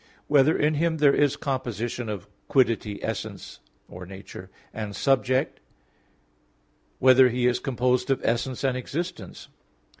[0.25, 5.59] (3) Whether in Him there is composition of quiddity, essence or nature, and subject?
[6.97, 9.49] (4) Whether He is composed of essence and existence?